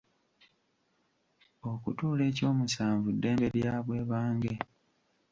[1.71, 4.53] Okutuula ekyomusanvu ddembe lya bwebange.